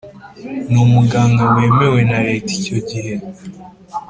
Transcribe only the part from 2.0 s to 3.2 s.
na leta icyo gihe